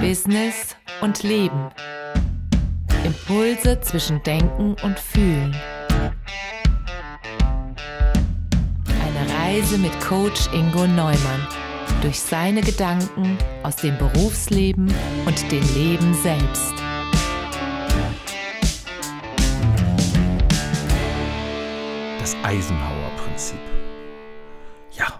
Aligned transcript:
Business 0.00 0.76
und 1.00 1.22
Leben. 1.22 1.70
Impulse 3.04 3.80
zwischen 3.80 4.22
Denken 4.22 4.76
und 4.82 4.98
Fühlen. 4.98 5.54
Eine 8.86 9.34
Reise 9.38 9.78
mit 9.78 9.98
Coach 10.00 10.48
Ingo 10.52 10.86
Neumann 10.86 11.46
durch 12.02 12.20
seine 12.20 12.60
Gedanken 12.60 13.38
aus 13.62 13.76
dem 13.76 13.96
Berufsleben 13.96 14.92
und 15.26 15.52
dem 15.52 15.74
Leben 15.74 16.14
selbst. 16.14 16.74
Das 22.20 22.36
Eisenhower-Prinzip. 22.42 23.83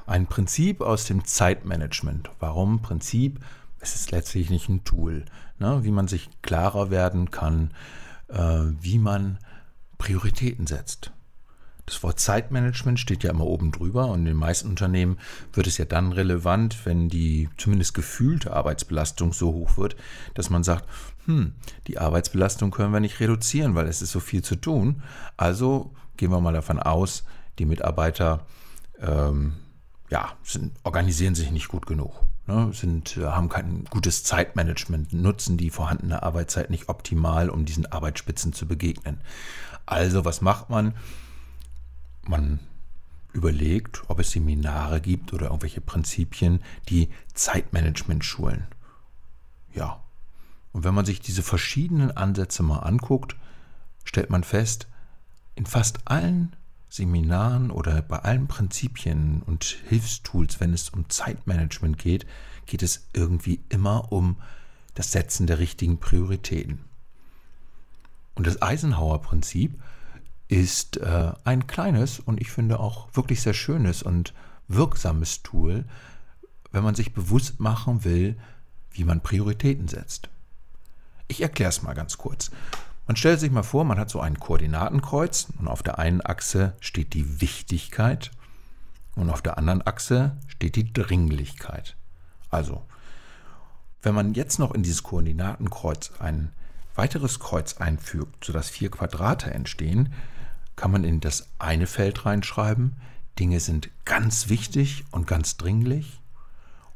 Ein 0.06 0.26
Prinzip 0.26 0.82
aus 0.82 1.04
dem 1.06 1.24
Zeitmanagement. 1.24 2.30
Warum 2.38 2.82
Prinzip? 2.82 3.40
Es 3.80 3.94
ist 3.94 4.10
letztlich 4.10 4.50
nicht 4.50 4.68
ein 4.68 4.84
Tool, 4.84 5.24
ne? 5.58 5.80
wie 5.82 5.90
man 5.90 6.08
sich 6.08 6.28
klarer 6.42 6.90
werden 6.90 7.30
kann, 7.30 7.72
äh, 8.28 8.60
wie 8.80 8.98
man 8.98 9.38
Prioritäten 9.98 10.66
setzt. 10.66 11.12
Das 11.86 12.02
Wort 12.02 12.18
Zeitmanagement 12.18 12.98
steht 12.98 13.24
ja 13.24 13.30
immer 13.30 13.44
oben 13.44 13.70
drüber 13.70 14.08
und 14.08 14.20
in 14.20 14.24
den 14.24 14.36
meisten 14.36 14.68
Unternehmen 14.68 15.18
wird 15.52 15.66
es 15.66 15.76
ja 15.76 15.84
dann 15.84 16.12
relevant, 16.12 16.86
wenn 16.86 17.10
die 17.10 17.50
zumindest 17.58 17.92
gefühlte 17.92 18.54
Arbeitsbelastung 18.54 19.34
so 19.34 19.52
hoch 19.52 19.76
wird, 19.76 19.96
dass 20.32 20.48
man 20.48 20.64
sagt, 20.64 20.88
hm, 21.26 21.52
die 21.86 21.98
Arbeitsbelastung 21.98 22.70
können 22.70 22.92
wir 22.92 23.00
nicht 23.00 23.20
reduzieren, 23.20 23.74
weil 23.74 23.86
es 23.86 24.00
ist 24.00 24.12
so 24.12 24.20
viel 24.20 24.42
zu 24.42 24.56
tun. 24.56 25.02
Also 25.36 25.92
gehen 26.16 26.30
wir 26.30 26.40
mal 26.40 26.54
davon 26.54 26.78
aus, 26.78 27.24
die 27.58 27.66
Mitarbeiter 27.66 28.46
ähm, 28.98 29.54
ja, 30.10 30.32
sind, 30.42 30.72
organisieren 30.82 31.34
sich 31.34 31.50
nicht 31.50 31.68
gut 31.68 31.86
genug, 31.86 32.12
ne, 32.46 32.70
sind, 32.72 33.16
äh, 33.16 33.26
haben 33.26 33.48
kein 33.48 33.84
gutes 33.90 34.24
Zeitmanagement, 34.24 35.12
nutzen 35.12 35.56
die 35.56 35.70
vorhandene 35.70 36.22
Arbeitszeit 36.22 36.70
nicht 36.70 36.88
optimal, 36.88 37.50
um 37.50 37.64
diesen 37.64 37.86
Arbeitsspitzen 37.86 38.52
zu 38.52 38.66
begegnen. 38.66 39.20
Also 39.86 40.24
was 40.24 40.40
macht 40.40 40.70
man? 40.70 40.94
man 42.28 42.60
überlegt, 43.32 44.02
ob 44.08 44.20
es 44.20 44.30
Seminare 44.30 45.00
gibt 45.00 45.32
oder 45.32 45.46
irgendwelche 45.46 45.80
Prinzipien, 45.80 46.60
die 46.88 47.08
Zeitmanagement 47.34 48.24
schulen. 48.24 48.66
Ja. 49.74 50.00
Und 50.72 50.84
wenn 50.84 50.94
man 50.94 51.04
sich 51.04 51.20
diese 51.20 51.42
verschiedenen 51.42 52.10
Ansätze 52.16 52.62
mal 52.62 52.80
anguckt, 52.80 53.36
stellt 54.04 54.30
man 54.30 54.44
fest, 54.44 54.88
in 55.54 55.66
fast 55.66 56.00
allen 56.04 56.54
Seminaren 56.94 57.72
oder 57.72 58.02
bei 58.02 58.20
allen 58.20 58.46
Prinzipien 58.46 59.42
und 59.46 59.64
Hilfstools, 59.88 60.60
wenn 60.60 60.72
es 60.72 60.90
um 60.90 61.10
Zeitmanagement 61.10 61.98
geht, 61.98 62.24
geht 62.66 62.84
es 62.84 63.08
irgendwie 63.12 63.58
immer 63.68 64.12
um 64.12 64.36
das 64.94 65.10
Setzen 65.10 65.48
der 65.48 65.58
richtigen 65.58 65.98
Prioritäten. 65.98 66.84
Und 68.36 68.46
das 68.46 68.62
Eisenhower-Prinzip 68.62 69.74
ist 70.46 70.98
äh, 70.98 71.32
ein 71.42 71.66
kleines 71.66 72.20
und 72.20 72.40
ich 72.40 72.52
finde 72.52 72.78
auch 72.78 73.08
wirklich 73.12 73.42
sehr 73.42 73.54
schönes 73.54 74.04
und 74.04 74.32
wirksames 74.68 75.42
Tool, 75.42 75.84
wenn 76.70 76.84
man 76.84 76.94
sich 76.94 77.12
bewusst 77.12 77.58
machen 77.58 78.04
will, 78.04 78.36
wie 78.92 79.02
man 79.02 79.20
Prioritäten 79.20 79.88
setzt. 79.88 80.28
Ich 81.26 81.40
erkläre 81.40 81.70
es 81.70 81.82
mal 81.82 81.94
ganz 81.94 82.18
kurz. 82.18 82.52
Man 83.06 83.16
stellt 83.16 83.40
sich 83.40 83.50
mal 83.50 83.62
vor, 83.62 83.84
man 83.84 83.98
hat 83.98 84.08
so 84.08 84.20
ein 84.20 84.40
Koordinatenkreuz 84.40 85.48
und 85.58 85.68
auf 85.68 85.82
der 85.82 85.98
einen 85.98 86.24
Achse 86.24 86.74
steht 86.80 87.12
die 87.12 87.40
Wichtigkeit 87.40 88.30
und 89.14 89.28
auf 89.28 89.42
der 89.42 89.58
anderen 89.58 89.86
Achse 89.86 90.36
steht 90.48 90.76
die 90.76 90.92
Dringlichkeit. 90.92 91.96
Also, 92.50 92.82
wenn 94.02 94.14
man 94.14 94.34
jetzt 94.34 94.58
noch 94.58 94.72
in 94.72 94.82
dieses 94.82 95.02
Koordinatenkreuz 95.02 96.12
ein 96.18 96.52
weiteres 96.94 97.40
Kreuz 97.40 97.76
einfügt, 97.78 98.44
sodass 98.44 98.70
vier 98.70 98.90
Quadrate 98.90 99.50
entstehen, 99.52 100.12
kann 100.76 100.90
man 100.90 101.04
in 101.04 101.20
das 101.20 101.48
eine 101.58 101.86
Feld 101.86 102.24
reinschreiben, 102.24 102.96
Dinge 103.38 103.60
sind 103.60 103.90
ganz 104.04 104.48
wichtig 104.48 105.04
und 105.10 105.26
ganz 105.26 105.56
dringlich. 105.56 106.20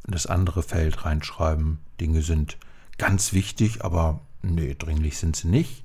Und 0.06 0.14
das 0.14 0.26
andere 0.26 0.62
Feld 0.62 1.04
reinschreiben, 1.04 1.78
Dinge 2.00 2.22
sind 2.22 2.56
ganz 2.97 3.32
wichtig, 3.32 3.84
aber 3.84 4.20
nee, 4.42 4.74
dringlich 4.78 5.18
sind 5.18 5.36
sie 5.36 5.48
nicht. 5.48 5.84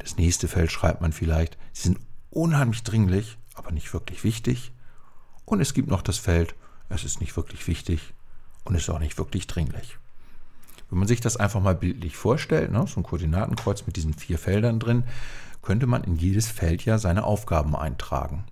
Das 0.00 0.16
nächste 0.16 0.48
Feld 0.48 0.72
schreibt 0.72 1.02
man 1.02 1.12
vielleicht, 1.12 1.58
sie 1.72 1.82
sind 1.88 2.00
unheimlich 2.30 2.82
dringlich, 2.82 3.36
aber 3.54 3.70
nicht 3.70 3.92
wirklich 3.92 4.24
wichtig. 4.24 4.72
Und 5.44 5.60
es 5.60 5.74
gibt 5.74 5.88
noch 5.88 6.02
das 6.02 6.16
Feld, 6.16 6.54
es 6.88 7.04
ist 7.04 7.20
nicht 7.20 7.36
wirklich 7.36 7.66
wichtig 7.68 8.14
und 8.64 8.74
ist 8.74 8.88
auch 8.88 8.98
nicht 8.98 9.18
wirklich 9.18 9.46
dringlich. 9.46 9.98
Wenn 10.88 10.98
man 10.98 11.08
sich 11.08 11.20
das 11.20 11.36
einfach 11.36 11.60
mal 11.60 11.74
bildlich 11.74 12.16
vorstellt, 12.16 12.72
ne, 12.72 12.84
so 12.86 12.98
ein 12.98 13.04
Koordinatenkreuz 13.04 13.86
mit 13.86 13.96
diesen 13.96 14.14
vier 14.14 14.38
Feldern 14.38 14.80
drin, 14.80 15.04
könnte 15.62 15.86
man 15.86 16.02
in 16.02 16.16
jedes 16.16 16.48
Feld 16.48 16.84
ja 16.84 16.98
seine 16.98 17.24
Aufgaben 17.24 17.76
eintragen. 17.76 18.44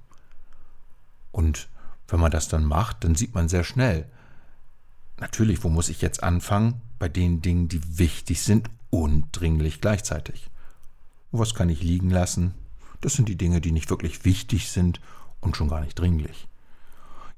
Und 1.32 1.69
wenn 2.08 2.20
man 2.20 2.31
das 2.31 2.48
dann 2.48 2.64
macht, 2.64 3.04
dann 3.04 3.14
sieht 3.14 3.34
man 3.34 3.48
sehr 3.48 3.64
schnell, 3.64 4.06
natürlich, 5.19 5.64
wo 5.64 5.70
muss 5.70 5.88
ich 5.88 6.03
jetzt 6.03 6.22
anfangen? 6.22 6.81
Bei 6.98 7.08
den 7.08 7.41
Dingen, 7.41 7.69
die 7.69 7.98
wichtig 7.98 8.42
sind 8.42 8.69
und 8.91 9.28
dringlich 9.32 9.81
gleichzeitig. 9.81 10.50
Und 11.31 11.41
was 11.41 11.55
kann 11.55 11.69
ich 11.69 11.83
liegen 11.83 12.11
lassen? 12.11 12.55
Das 13.00 13.15
sind 13.15 13.28
die 13.28 13.37
Dinge, 13.37 13.61
die 13.61 13.72
nicht 13.72 13.91
wirklich 13.91 14.25
wichtig 14.25 14.71
sind 14.71 15.00
und 15.41 15.56
schon 15.56 15.69
gar 15.69 15.81
nicht 15.81 15.99
dringlich. 15.99 16.49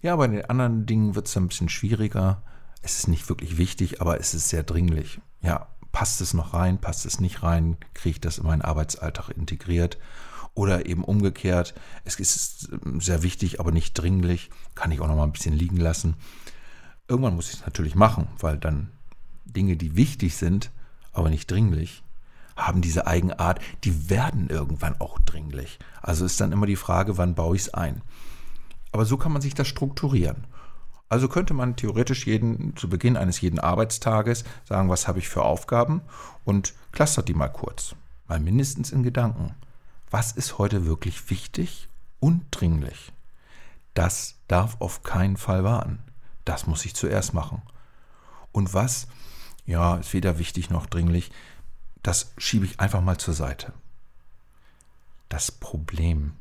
Ja, 0.02 0.16
bei 0.16 0.26
den 0.26 0.44
anderen 0.46 0.86
Dingen 0.86 1.14
wird 1.14 1.28
es 1.28 1.36
ein 1.36 1.48
bisschen 1.48 1.68
schwieriger. 1.68 2.42
Es 2.82 2.98
ist 2.98 3.08
nicht 3.08 3.28
wirklich 3.28 3.58
wichtig, 3.58 4.00
aber 4.00 4.18
es 4.18 4.32
ist 4.32 4.48
sehr 4.48 4.62
dringlich. 4.62 5.20
Ja, 5.42 5.68
passt 5.92 6.20
es 6.20 6.32
noch 6.32 6.54
rein, 6.54 6.80
passt 6.80 7.04
es 7.04 7.20
nicht 7.20 7.42
rein, 7.42 7.76
kriege 7.92 8.14
ich 8.14 8.20
das 8.20 8.38
in 8.38 8.46
meinen 8.46 8.62
Arbeitsalltag 8.62 9.30
integriert. 9.30 9.98
Oder 10.54 10.86
eben 10.86 11.04
umgekehrt, 11.04 11.74
es 12.04 12.18
ist 12.18 12.70
sehr 12.98 13.22
wichtig, 13.22 13.60
aber 13.60 13.70
nicht 13.70 13.94
dringlich, 13.94 14.50
kann 14.74 14.90
ich 14.90 15.00
auch 15.00 15.06
noch 15.06 15.16
mal 15.16 15.24
ein 15.24 15.32
bisschen 15.32 15.54
liegen 15.54 15.76
lassen. 15.76 16.14
Irgendwann 17.06 17.36
muss 17.36 17.48
ich 17.48 17.60
es 17.60 17.66
natürlich 17.66 17.94
machen, 17.94 18.28
weil 18.38 18.58
dann 18.58 18.90
Dinge, 19.44 19.76
die 19.76 19.96
wichtig 19.96 20.36
sind, 20.36 20.70
aber 21.12 21.30
nicht 21.30 21.50
dringlich, 21.50 22.02
haben 22.66 22.80
diese 22.80 23.06
Eigenart, 23.06 23.60
die 23.84 24.10
werden 24.10 24.48
irgendwann 24.48 25.00
auch 25.00 25.18
dringlich. 25.20 25.78
Also 26.02 26.24
ist 26.24 26.40
dann 26.40 26.52
immer 26.52 26.66
die 26.66 26.76
Frage, 26.76 27.18
wann 27.18 27.34
baue 27.34 27.56
ich 27.56 27.62
es 27.62 27.74
ein. 27.74 28.02
Aber 28.92 29.04
so 29.04 29.16
kann 29.16 29.32
man 29.32 29.42
sich 29.42 29.54
das 29.54 29.68
strukturieren. 29.68 30.46
Also 31.08 31.28
könnte 31.28 31.54
man 31.54 31.74
theoretisch 31.74 32.26
jeden, 32.26 32.76
zu 32.76 32.88
Beginn 32.88 33.16
eines 33.16 33.40
jeden 33.40 33.58
Arbeitstages 33.58 34.44
sagen, 34.64 34.88
was 34.88 35.08
habe 35.08 35.18
ich 35.18 35.28
für 35.28 35.42
Aufgaben 35.42 36.02
und 36.44 36.72
clustert 36.92 37.28
die 37.28 37.34
mal 37.34 37.48
kurz, 37.48 37.96
mal 38.28 38.38
mindestens 38.38 38.92
in 38.92 39.02
Gedanken. 39.02 39.54
Was 40.10 40.32
ist 40.32 40.58
heute 40.58 40.86
wirklich 40.86 41.28
wichtig 41.30 41.88
und 42.20 42.44
dringlich? 42.52 43.12
Das 43.94 44.36
darf 44.46 44.80
auf 44.80 45.02
keinen 45.02 45.36
Fall 45.36 45.64
warten. 45.64 45.98
Das 46.44 46.68
muss 46.68 46.84
ich 46.84 46.94
zuerst 46.94 47.34
machen. 47.34 47.62
Und 48.52 48.72
was, 48.72 49.08
ja, 49.66 49.96
ist 49.96 50.12
weder 50.12 50.38
wichtig 50.38 50.70
noch 50.70 50.86
dringlich, 50.86 51.32
das 52.02 52.32
schiebe 52.38 52.64
ich 52.64 52.80
einfach 52.80 53.00
mal 53.00 53.18
zur 53.18 53.34
Seite. 53.34 53.72
Das 55.28 55.52
Problem 55.52 56.32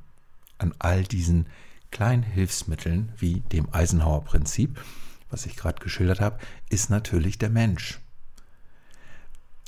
an 0.57 0.73
all 0.79 1.03
diesen 1.03 1.47
kleinen 1.91 2.23
Hilfsmitteln 2.23 3.11
wie 3.17 3.41
dem 3.41 3.73
Eisenhower-Prinzip, 3.73 4.79
was 5.29 5.45
ich 5.45 5.55
gerade 5.55 5.81
geschildert 5.81 6.21
habe, 6.21 6.39
ist 6.69 6.89
natürlich 6.89 7.37
der 7.37 7.49
Mensch. 7.49 7.99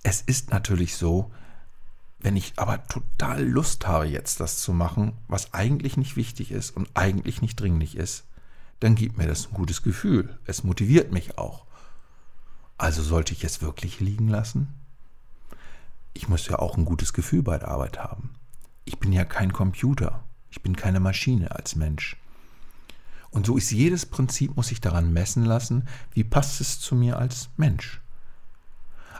Es 0.03 0.21
ist 0.21 0.49
natürlich 0.49 0.95
so, 0.95 1.31
wenn 2.19 2.35
ich 2.35 2.53
aber 2.57 2.85
total 2.87 3.43
Lust 3.43 3.87
habe, 3.87 4.05
jetzt 4.05 4.39
das 4.39 4.59
zu 4.59 4.73
machen, 4.73 5.13
was 5.27 5.53
eigentlich 5.53 5.97
nicht 5.97 6.15
wichtig 6.15 6.51
ist 6.51 6.75
und 6.75 6.89
eigentlich 6.93 7.41
nicht 7.41 7.59
dringlich 7.59 7.95
ist, 7.95 8.25
dann 8.79 8.95
gibt 8.95 9.17
mir 9.17 9.27
das 9.27 9.47
ein 9.47 9.53
gutes 9.53 9.83
Gefühl. 9.83 10.37
Es 10.45 10.63
motiviert 10.63 11.11
mich 11.11 11.37
auch. 11.37 11.65
Also 12.77 13.03
sollte 13.03 13.33
ich 13.33 13.43
es 13.43 13.61
wirklich 13.61 13.99
liegen 13.99 14.27
lassen? 14.27 14.73
Ich 16.13 16.27
muss 16.27 16.47
ja 16.47 16.59
auch 16.59 16.77
ein 16.77 16.85
gutes 16.85 17.13
Gefühl 17.13 17.43
bei 17.43 17.57
der 17.57 17.69
Arbeit 17.69 17.99
haben. 17.99 18.31
Ich 18.85 18.99
bin 18.99 19.13
ja 19.13 19.25
kein 19.25 19.53
Computer. 19.53 20.23
Ich 20.49 20.61
bin 20.61 20.75
keine 20.75 20.99
Maschine 20.99 21.51
als 21.51 21.75
Mensch. 21.75 22.17
Und 23.29 23.45
so 23.45 23.57
ist 23.57 23.71
jedes 23.71 24.05
Prinzip, 24.05 24.57
muss 24.57 24.71
ich 24.71 24.81
daran 24.81 25.13
messen 25.13 25.45
lassen, 25.45 25.87
wie 26.13 26.25
passt 26.25 26.59
es 26.59 26.79
zu 26.79 26.95
mir 26.95 27.17
als 27.17 27.49
Mensch. 27.55 28.01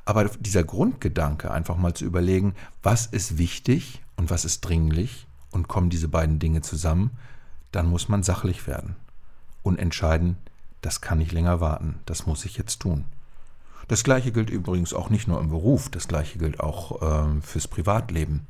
Aber 0.03 0.25
dieser 0.25 0.63
Grundgedanke, 0.63 1.51
einfach 1.51 1.77
mal 1.77 1.93
zu 1.93 2.05
überlegen, 2.05 2.55
was 2.83 3.05
ist 3.05 3.37
wichtig 3.37 4.01
und 4.17 4.29
was 4.29 4.43
ist 4.43 4.61
dringlich 4.61 5.27
und 5.51 5.67
kommen 5.67 5.89
diese 5.89 6.09
beiden 6.09 6.39
Dinge 6.39 6.61
zusammen, 6.61 7.11
dann 7.71 7.87
muss 7.87 8.09
man 8.09 8.23
sachlich 8.23 8.67
werden 8.67 8.95
und 9.63 9.79
entscheiden, 9.79 10.37
das 10.81 10.99
kann 10.99 11.19
nicht 11.19 11.31
länger 11.31 11.61
warten, 11.61 11.99
das 12.05 12.25
muss 12.25 12.43
ich 12.43 12.57
jetzt 12.57 12.79
tun. 12.79 13.05
Das 13.87 14.03
gleiche 14.03 14.31
gilt 14.31 14.49
übrigens 14.49 14.93
auch 14.93 15.09
nicht 15.09 15.27
nur 15.27 15.39
im 15.39 15.49
Beruf, 15.49 15.89
das 15.89 16.07
gleiche 16.07 16.39
gilt 16.39 16.59
auch 16.59 17.01
äh, 17.01 17.41
fürs 17.41 17.67
Privatleben. 17.67 18.47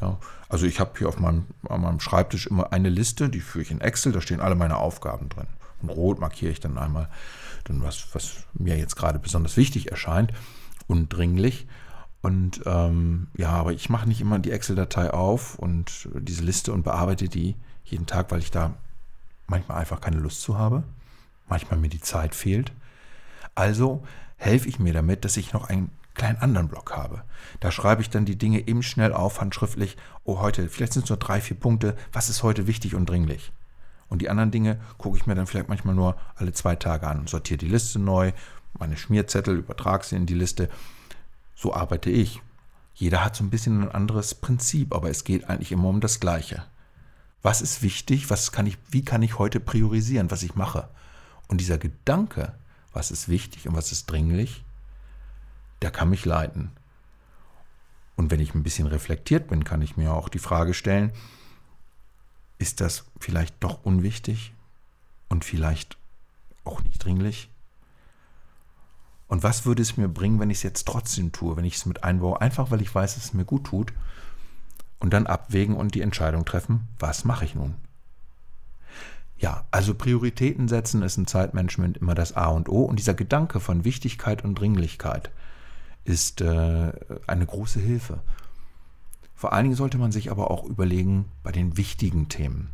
Ja, 0.00 0.18
also 0.48 0.66
ich 0.66 0.78
habe 0.80 0.92
hier 0.96 1.08
auf 1.08 1.18
meinem, 1.18 1.46
auf 1.64 1.78
meinem 1.78 2.00
Schreibtisch 2.00 2.46
immer 2.46 2.72
eine 2.72 2.88
Liste, 2.88 3.28
die 3.28 3.40
führe 3.40 3.62
ich 3.62 3.70
in 3.70 3.80
Excel, 3.80 4.12
da 4.12 4.20
stehen 4.20 4.40
alle 4.40 4.54
meine 4.54 4.76
Aufgaben 4.76 5.28
drin. 5.28 5.48
Und 5.82 5.90
rot 5.90 6.20
markiere 6.20 6.52
ich 6.52 6.60
dann 6.60 6.78
einmal, 6.78 7.08
dann 7.64 7.82
was, 7.82 8.06
was 8.12 8.44
mir 8.54 8.76
jetzt 8.76 8.96
gerade 8.96 9.18
besonders 9.18 9.56
wichtig 9.56 9.90
erscheint 9.90 10.32
und 10.86 11.08
dringlich. 11.08 11.66
Und 12.20 12.62
ähm, 12.66 13.28
ja, 13.36 13.50
aber 13.50 13.72
ich 13.72 13.90
mache 13.90 14.08
nicht 14.08 14.20
immer 14.20 14.38
die 14.38 14.50
Excel-Datei 14.50 15.12
auf 15.12 15.56
und 15.58 16.08
diese 16.14 16.42
Liste 16.42 16.72
und 16.72 16.82
bearbeite 16.82 17.28
die 17.28 17.54
jeden 17.84 18.06
Tag, 18.06 18.30
weil 18.30 18.40
ich 18.40 18.50
da 18.50 18.74
manchmal 19.46 19.78
einfach 19.78 20.00
keine 20.00 20.18
Lust 20.18 20.42
zu 20.42 20.58
habe, 20.58 20.82
manchmal 21.48 21.78
mir 21.78 21.88
die 21.88 22.00
Zeit 22.00 22.34
fehlt. 22.34 22.72
Also 23.54 24.04
helfe 24.38 24.68
ich 24.68 24.78
mir 24.78 24.92
damit, 24.92 25.24
dass 25.24 25.36
ich 25.36 25.52
noch 25.52 25.68
einen 25.68 25.90
kleinen 26.14 26.38
anderen 26.38 26.68
Block 26.68 26.96
habe. 26.96 27.22
Da 27.60 27.70
schreibe 27.70 28.02
ich 28.02 28.10
dann 28.10 28.24
die 28.24 28.38
Dinge 28.38 28.66
eben 28.66 28.82
schnell 28.82 29.12
auf, 29.12 29.40
handschriftlich. 29.40 29.96
Oh, 30.24 30.40
heute, 30.40 30.68
vielleicht 30.68 30.94
sind 30.94 31.04
es 31.04 31.10
nur 31.10 31.18
drei, 31.18 31.40
vier 31.40 31.58
Punkte. 31.58 31.96
Was 32.12 32.28
ist 32.28 32.42
heute 32.42 32.66
wichtig 32.66 32.94
und 32.94 33.08
dringlich? 33.08 33.52
Und 34.08 34.22
die 34.22 34.30
anderen 34.30 34.50
Dinge 34.50 34.80
gucke 34.96 35.18
ich 35.18 35.26
mir 35.26 35.34
dann 35.34 35.46
vielleicht 35.46 35.68
manchmal 35.68 35.94
nur 35.94 36.16
alle 36.36 36.52
zwei 36.52 36.76
Tage 36.76 37.06
an. 37.06 37.26
Sortiere 37.26 37.58
die 37.58 37.68
Liste 37.68 37.98
neu, 37.98 38.32
meine 38.78 38.96
Schmierzettel, 38.96 39.58
übertrage 39.58 40.04
sie 40.04 40.16
in 40.16 40.26
die 40.26 40.34
Liste. 40.34 40.68
So 41.54 41.74
arbeite 41.74 42.10
ich. 42.10 42.40
Jeder 42.94 43.24
hat 43.24 43.36
so 43.36 43.44
ein 43.44 43.50
bisschen 43.50 43.82
ein 43.82 43.92
anderes 43.92 44.34
Prinzip, 44.34 44.94
aber 44.94 45.10
es 45.10 45.24
geht 45.24 45.48
eigentlich 45.48 45.72
immer 45.72 45.88
um 45.88 46.00
das 46.00 46.20
Gleiche. 46.20 46.64
Was 47.42 47.62
ist 47.62 47.82
wichtig? 47.82 48.30
Was 48.30 48.50
kann 48.50 48.66
ich, 48.66 48.78
wie 48.90 49.04
kann 49.04 49.22
ich 49.22 49.38
heute 49.38 49.60
priorisieren, 49.60 50.30
was 50.30 50.42
ich 50.42 50.56
mache? 50.56 50.88
Und 51.46 51.60
dieser 51.60 51.78
Gedanke, 51.78 52.54
was 52.98 53.12
ist 53.12 53.28
wichtig 53.28 53.68
und 53.68 53.76
was 53.76 53.92
ist 53.92 54.06
dringlich, 54.06 54.64
der 55.82 55.92
kann 55.92 56.10
mich 56.10 56.24
leiten. 56.24 56.72
Und 58.16 58.32
wenn 58.32 58.40
ich 58.40 58.56
ein 58.56 58.64
bisschen 58.64 58.88
reflektiert 58.88 59.46
bin, 59.46 59.62
kann 59.62 59.82
ich 59.82 59.96
mir 59.96 60.12
auch 60.12 60.28
die 60.28 60.40
Frage 60.40 60.74
stellen, 60.74 61.12
ist 62.58 62.80
das 62.80 63.04
vielleicht 63.20 63.54
doch 63.62 63.84
unwichtig 63.84 64.52
und 65.28 65.44
vielleicht 65.44 65.96
auch 66.64 66.82
nicht 66.82 67.04
dringlich? 67.04 67.48
Und 69.28 69.44
was 69.44 69.64
würde 69.64 69.82
es 69.82 69.96
mir 69.96 70.08
bringen, 70.08 70.40
wenn 70.40 70.50
ich 70.50 70.58
es 70.58 70.64
jetzt 70.64 70.88
trotzdem 70.88 71.30
tue, 71.30 71.56
wenn 71.56 71.64
ich 71.64 71.76
es 71.76 71.86
mit 71.86 72.02
einbaue, 72.02 72.40
einfach 72.40 72.72
weil 72.72 72.82
ich 72.82 72.92
weiß, 72.92 73.14
dass 73.14 73.26
es 73.26 73.32
mir 73.32 73.44
gut 73.44 73.68
tut 73.68 73.92
und 74.98 75.12
dann 75.12 75.28
abwägen 75.28 75.76
und 75.76 75.94
die 75.94 76.00
Entscheidung 76.00 76.44
treffen, 76.44 76.88
was 76.98 77.24
mache 77.24 77.44
ich 77.44 77.54
nun? 77.54 77.76
Ja, 79.38 79.64
also 79.70 79.94
Prioritäten 79.94 80.66
setzen 80.66 81.02
ist 81.02 81.16
im 81.16 81.26
Zeitmanagement 81.26 81.98
immer 81.98 82.14
das 82.14 82.36
A 82.36 82.46
und 82.48 82.68
O 82.68 82.82
und 82.82 82.98
dieser 82.98 83.14
Gedanke 83.14 83.60
von 83.60 83.84
Wichtigkeit 83.84 84.42
und 84.44 84.56
Dringlichkeit 84.56 85.30
ist 86.04 86.40
äh, 86.40 86.92
eine 87.26 87.46
große 87.46 87.78
Hilfe. 87.78 88.20
Vor 89.34 89.52
allen 89.52 89.64
Dingen 89.64 89.76
sollte 89.76 89.98
man 89.98 90.10
sich 90.10 90.32
aber 90.32 90.50
auch 90.50 90.64
überlegen 90.64 91.26
bei 91.44 91.52
den 91.52 91.76
wichtigen 91.76 92.28
Themen. 92.28 92.70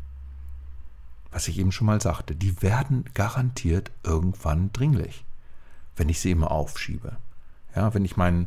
Was 1.31 1.49
ich 1.49 1.58
eben 1.58 1.72
schon 1.72 1.87
mal 1.87 2.00
sagte, 2.00 2.34
die 2.34 2.62
werden 2.62 3.05
garantiert 3.12 3.90
irgendwann 4.02 4.72
dringlich, 4.72 5.26
wenn 5.96 6.08
ich 6.08 6.20
sie 6.20 6.31
immer 6.31 6.50
aufschiebe. 6.50 7.17
Ja, 7.76 7.93
wenn 7.93 8.05
ich 8.05 8.17
meinen 8.17 8.46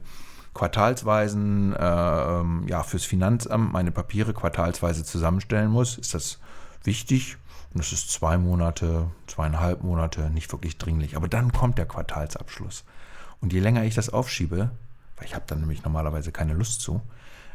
quartalsweisen, 0.56 1.74
äh, 1.74 1.78
ja, 1.78 2.82
fürs 2.84 3.04
Finanzamt 3.04 3.72
meine 3.72 3.92
Papiere 3.92 4.34
quartalsweise 4.34 5.04
zusammenstellen 5.04 5.70
muss, 5.70 6.00
ist 6.00 6.16
das 6.16 6.40
wichtig. 6.84 7.38
Und 7.74 7.82
es 7.82 7.92
ist 7.92 8.12
zwei 8.12 8.38
Monate, 8.38 9.08
zweieinhalb 9.28 9.84
Monate 9.84 10.30
nicht 10.30 10.52
wirklich 10.52 10.78
dringlich. 10.78 11.16
Aber 11.16 11.28
dann 11.28 11.52
kommt 11.52 11.78
der 11.78 11.86
Quartalsabschluss. 11.86 12.84
Und 13.42 13.54
je 13.54 13.60
länger 13.60 13.84
ich 13.84 13.96
das 13.96 14.10
aufschiebe, 14.10 14.72
weil 15.18 15.26
ich 15.26 15.36
habe 15.36 15.46
dann 15.48 15.60
nämlich 15.60 15.84
normalerweise 15.84 16.32
keine 16.32 16.54
Lust 16.54 16.82
zu, 16.82 17.02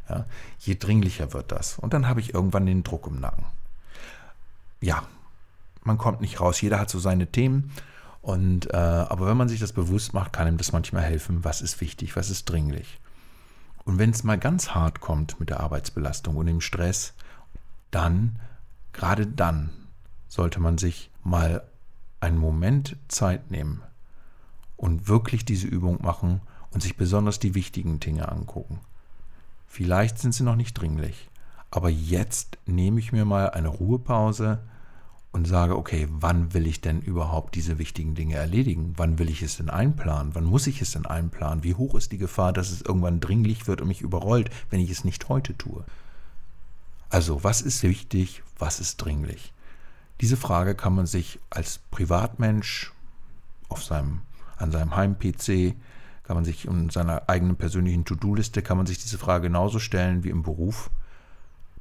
ja, 0.08 0.26
je 0.58 0.76
dringlicher 0.76 1.32
wird 1.32 1.52
das. 1.52 1.78
Und 1.78 1.94
dann 1.94 2.08
habe 2.08 2.20
ich 2.20 2.34
irgendwann 2.34 2.66
den 2.66 2.82
Druck 2.82 3.06
im 3.06 3.20
Nacken. 3.20 3.44
Ja, 4.80 5.02
man 5.82 5.98
kommt 5.98 6.20
nicht 6.20 6.40
raus. 6.40 6.60
Jeder 6.60 6.78
hat 6.78 6.90
so 6.90 6.98
seine 6.98 7.26
Themen. 7.26 7.72
Und, 8.20 8.72
äh, 8.72 8.76
aber 8.76 9.26
wenn 9.26 9.36
man 9.36 9.48
sich 9.48 9.60
das 9.60 9.72
bewusst 9.72 10.14
macht, 10.14 10.32
kann 10.32 10.46
ihm 10.46 10.56
das 10.56 10.72
manchmal 10.72 11.02
helfen, 11.02 11.44
was 11.44 11.60
ist 11.60 11.80
wichtig, 11.80 12.14
was 12.14 12.30
ist 12.30 12.44
dringlich. 12.44 13.00
Und 13.84 13.98
wenn 13.98 14.10
es 14.10 14.22
mal 14.22 14.38
ganz 14.38 14.70
hart 14.70 15.00
kommt 15.00 15.40
mit 15.40 15.50
der 15.50 15.60
Arbeitsbelastung 15.60 16.36
und 16.36 16.46
dem 16.46 16.60
Stress, 16.60 17.14
dann, 17.90 18.38
gerade 18.92 19.26
dann, 19.26 19.70
sollte 20.28 20.60
man 20.60 20.78
sich 20.78 21.10
mal 21.22 21.62
einen 22.20 22.38
Moment 22.38 22.96
Zeit 23.08 23.50
nehmen 23.50 23.82
und 24.76 25.08
wirklich 25.08 25.44
diese 25.44 25.66
Übung 25.66 26.02
machen 26.02 26.40
und 26.70 26.82
sich 26.82 26.96
besonders 26.96 27.38
die 27.38 27.54
wichtigen 27.54 28.00
Dinge 28.00 28.30
angucken. 28.30 28.80
Vielleicht 29.66 30.18
sind 30.18 30.34
sie 30.34 30.42
noch 30.44 30.56
nicht 30.56 30.74
dringlich, 30.74 31.30
aber 31.70 31.88
jetzt 31.88 32.58
nehme 32.66 33.00
ich 33.00 33.12
mir 33.12 33.24
mal 33.24 33.50
eine 33.50 33.68
Ruhepause, 33.68 34.60
und 35.32 35.46
sage, 35.46 35.76
okay, 35.76 36.06
wann 36.10 36.52
will 36.52 36.66
ich 36.66 36.82
denn 36.82 37.00
überhaupt 37.00 37.54
diese 37.54 37.78
wichtigen 37.78 38.14
Dinge 38.14 38.34
erledigen? 38.34 38.92
Wann 38.96 39.18
will 39.18 39.30
ich 39.30 39.42
es 39.42 39.56
denn 39.56 39.70
einplanen? 39.70 40.34
Wann 40.34 40.44
muss 40.44 40.66
ich 40.66 40.82
es 40.82 40.92
denn 40.92 41.06
einplanen? 41.06 41.64
Wie 41.64 41.74
hoch 41.74 41.94
ist 41.94 42.12
die 42.12 42.18
Gefahr, 42.18 42.52
dass 42.52 42.70
es 42.70 42.82
irgendwann 42.82 43.20
dringlich 43.20 43.66
wird 43.66 43.80
und 43.80 43.88
mich 43.88 44.02
überrollt, 44.02 44.50
wenn 44.68 44.80
ich 44.80 44.90
es 44.90 45.04
nicht 45.04 45.30
heute 45.30 45.56
tue? 45.56 45.84
Also, 47.12 47.44
was 47.44 47.60
ist 47.60 47.82
wichtig? 47.82 48.42
Was 48.58 48.80
ist 48.80 48.96
dringlich? 48.96 49.52
Diese 50.20 50.36
Frage 50.36 50.74
kann 50.74 50.94
man 50.94 51.06
sich 51.06 51.38
als 51.50 51.78
Privatmensch 51.90 52.92
auf 53.68 53.82
seinem, 53.84 54.22
an 54.56 54.70
seinem 54.72 54.96
Heim-PC, 54.96 55.74
kann 56.24 56.36
man 56.36 56.44
sich 56.44 56.64
in 56.66 56.90
seiner 56.90 57.28
eigenen 57.28 57.56
persönlichen 57.56 58.04
To-Do-Liste, 58.04 58.62
kann 58.62 58.76
man 58.76 58.86
sich 58.86 58.98
diese 58.98 59.18
Frage 59.18 59.48
genauso 59.48 59.78
stellen 59.78 60.24
wie 60.24 60.30
im 60.30 60.42
Beruf. 60.42 60.90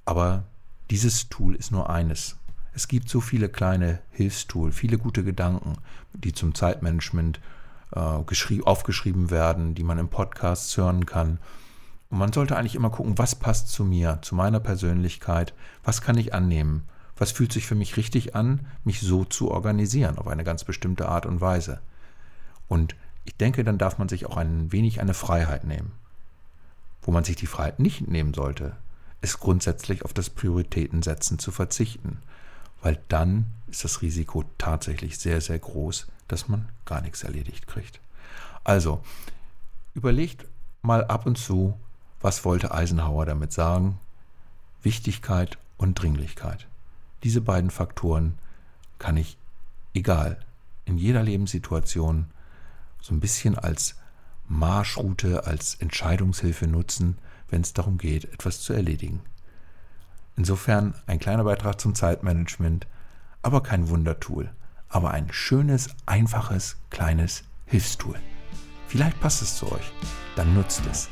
Aber 0.06 0.44
dieses 0.89 1.30
Tool 1.30 1.56
ist 1.56 1.72
nur 1.72 1.89
eines 1.89 2.38
es 2.74 2.88
gibt 2.88 3.10
so 3.10 3.19
viele 3.19 3.50
kleine 3.50 4.00
Hilfstools, 4.12 4.75
viele 4.75 4.98
gute 4.98 5.24
Gedanken, 5.24 5.75
die 6.13 6.34
zum 6.34 6.56
Zeitmanagement 6.56 7.42
äh, 7.92 8.00
aufgeschrieben 8.00 9.30
werden, 9.30 9.75
die 9.75 9.84
man 9.84 9.98
im 9.98 10.10
Podcast 10.10 10.75
hören 10.77 11.06
kann. 11.06 11.39
Und 12.12 12.19
man 12.19 12.31
sollte 12.34 12.58
eigentlich 12.58 12.75
immer 12.75 12.90
gucken, 12.90 13.18
was 13.18 13.36
passt 13.36 13.69
zu 13.69 13.84
mir, 13.84 14.19
zu 14.22 14.36
meiner 14.36 14.60
Persönlichkeit, 14.60 15.54
was 15.84 16.02
kann 16.02 16.18
ich 16.18 16.34
annehmen, 16.34 16.88
was 17.18 17.31
fühlt 17.31 17.52
sich 17.52 17.66
für 17.66 17.75
mich 17.75 17.98
richtig 17.98 18.36
an, 18.36 18.68
mich 18.84 19.00
so 19.02 19.25
zu 19.25 19.50
organisieren, 19.50 20.18
auf 20.18 20.28
eine 20.28 20.44
ganz 20.44 20.63
bestimmte 20.63 21.08
Art 21.08 21.25
und 21.25 21.42
Weise. 21.42 21.81
Und 22.68 22.96
ich 23.25 23.36
denke, 23.36 23.63
dann 23.63 23.78
darf 23.78 23.98
man 23.98 24.10
sich 24.10 24.25
auch 24.25 24.38
ein 24.38 24.72
wenig 24.72 25.02
eine 25.02 25.13
Freiheit 25.13 25.63
nehmen. 25.63 25.94
Wo 27.02 27.12
man 27.12 27.24
sich 27.24 27.36
die 27.36 27.48
Freiheit 27.48 27.80
nicht 27.80 28.08
nehmen 28.08 28.34
sollte, 28.34 28.75
ist 29.22 29.40
grundsätzlich 29.40 30.04
auf 30.06 30.13
das 30.13 30.30
Prioritätensetzen 30.30 31.40
zu 31.40 31.52
verzichten 31.52 32.19
weil 32.81 33.00
dann 33.08 33.46
ist 33.68 33.84
das 33.84 34.02
Risiko 34.02 34.44
tatsächlich 34.58 35.19
sehr, 35.19 35.42
sehr 35.42 35.60
groß, 35.60 36.08
dass 36.28 36.48
man 36.48 36.69
gar 36.86 37.02
nichts 37.02 37.24
erledigt 37.24 37.68
kriegt. 37.68 38.00
Also, 38.63 39.03
überlegt 39.94 40.46
mal 40.82 41.06
ab 41.06 41.25
und 41.25 41.38
zu, 41.38 41.77
was 42.22 42.46
wollte 42.46 42.72
Eisenhower 42.72 43.25
damit 43.25 43.51
sagen? 43.51 44.00
Wichtigkeit 44.84 45.58
und 45.78 45.96
Dringlichkeit. 45.96 46.68
Diese 47.24 47.42
beiden 47.42 47.70
Faktoren 47.70 48.38
kann 49.00 49.18
ich, 49.18 49.38
egal, 49.94 50.40
in 50.86 50.98
jeder 50.98 51.24
Lebenssituation 51.24 52.25
so 53.00 53.13
ein 53.13 53.20
bisschen 53.20 53.58
als 53.58 53.96
Marschroute, 54.48 55.46
als 55.46 55.75
Entscheidungshilfe 55.75 56.68
nutzen, 56.68 57.18
wenn 57.50 57.62
es 57.62 57.74
darum 57.74 57.98
geht, 57.98 58.25
etwas 58.25 58.62
zu 58.62 58.74
erledigen. 58.74 59.22
Insofern 60.36 60.94
ein 61.08 61.20
kleiner 61.20 61.44
Beitrag 61.44 61.80
zum 61.80 61.96
Zeitmanagement, 61.96 62.88
aber 63.42 63.63
kein 63.63 63.90
Wundertool, 63.90 64.50
aber 64.90 65.12
ein 65.12 65.32
schönes, 65.32 65.90
einfaches, 66.06 66.78
kleines 66.90 67.44
Hilfstool. 67.66 68.16
Vielleicht 68.88 69.20
passt 69.20 69.42
es 69.42 69.56
zu 69.56 69.72
euch, 69.72 69.92
dann 70.36 70.54
nutzt 70.54 70.82
es. 70.90 71.10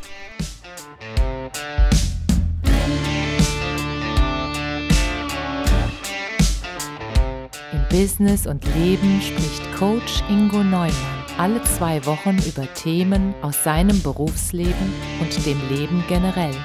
Business 7.99 8.47
und 8.47 8.63
Leben 8.75 9.21
spricht 9.21 9.75
Coach 9.77 10.23
Ingo 10.29 10.63
Neumann 10.63 10.93
alle 11.37 11.61
zwei 11.63 12.05
Wochen 12.05 12.37
über 12.47 12.73
Themen 12.73 13.35
aus 13.41 13.61
seinem 13.61 14.01
Berufsleben 14.01 14.93
und 15.19 15.45
dem 15.45 15.59
Leben 15.67 16.01
generell. 16.07 16.55